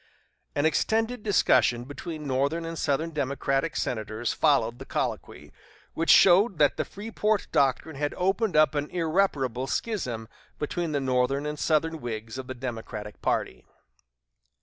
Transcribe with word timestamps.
An 0.55 0.65
extended 0.65 1.21
discussion 1.21 1.83
between 1.83 2.25
Northern 2.25 2.65
and 2.65 2.75
Southern 2.75 3.11
Democratic 3.11 3.75
senators 3.75 4.33
followed 4.33 4.79
the 4.79 4.85
colloquy, 4.85 5.53
which 5.93 6.09
showed 6.09 6.57
that 6.57 6.75
the 6.75 6.85
Freeport 6.85 7.45
doctrine 7.51 7.97
had 7.97 8.15
opened 8.17 8.55
up 8.55 8.73
an 8.73 8.89
irreparable 8.89 9.67
schism 9.67 10.27
between 10.57 10.91
the 10.91 10.99
Northern 10.99 11.45
and 11.45 11.59
Southern 11.59 12.01
wings 12.01 12.39
of 12.39 12.47
the 12.47 12.55
Democratic 12.55 13.21
party. 13.21 13.63